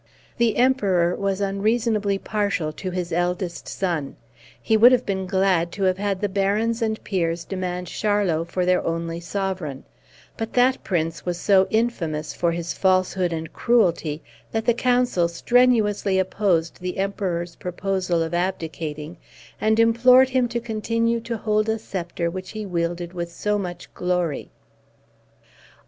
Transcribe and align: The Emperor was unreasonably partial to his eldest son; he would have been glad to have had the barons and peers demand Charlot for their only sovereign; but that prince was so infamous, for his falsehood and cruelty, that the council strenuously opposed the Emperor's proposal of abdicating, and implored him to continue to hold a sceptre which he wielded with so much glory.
The 0.39 0.57
Emperor 0.57 1.15
was 1.15 1.41
unreasonably 1.41 2.17
partial 2.17 2.73
to 2.73 2.89
his 2.89 3.11
eldest 3.13 3.67
son; 3.67 4.15
he 4.59 4.75
would 4.75 4.91
have 4.91 5.05
been 5.05 5.27
glad 5.27 5.71
to 5.73 5.83
have 5.83 5.99
had 5.99 6.19
the 6.21 6.27
barons 6.27 6.81
and 6.81 6.99
peers 7.03 7.45
demand 7.45 7.85
Charlot 7.85 8.49
for 8.49 8.65
their 8.65 8.83
only 8.83 9.19
sovereign; 9.19 9.83
but 10.37 10.53
that 10.53 10.83
prince 10.83 11.23
was 11.23 11.37
so 11.39 11.67
infamous, 11.69 12.33
for 12.33 12.51
his 12.51 12.73
falsehood 12.73 13.31
and 13.31 13.53
cruelty, 13.53 14.23
that 14.51 14.65
the 14.65 14.73
council 14.73 15.27
strenuously 15.27 16.17
opposed 16.17 16.79
the 16.81 16.97
Emperor's 16.97 17.55
proposal 17.55 18.23
of 18.23 18.33
abdicating, 18.33 19.17
and 19.61 19.79
implored 19.79 20.29
him 20.29 20.47
to 20.47 20.59
continue 20.59 21.19
to 21.19 21.37
hold 21.37 21.69
a 21.69 21.77
sceptre 21.77 22.27
which 22.27 22.49
he 22.53 22.65
wielded 22.65 23.13
with 23.13 23.31
so 23.31 23.59
much 23.59 23.93
glory. 23.93 24.49